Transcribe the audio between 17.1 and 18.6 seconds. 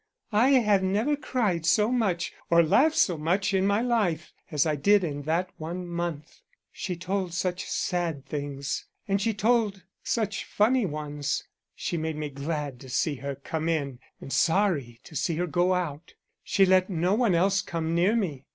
one else come near me.